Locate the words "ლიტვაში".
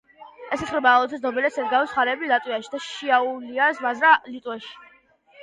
4.33-4.75